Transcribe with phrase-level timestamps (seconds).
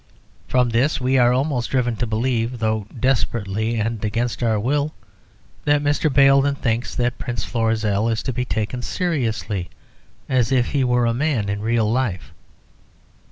[0.47, 4.95] From this we are almost driven to believe (though desperately and against our will)
[5.65, 6.11] that Mr.
[6.11, 9.69] Baildon thinks that Prince Florizel is to be taken seriously,
[10.27, 12.33] as if he were a man in real life.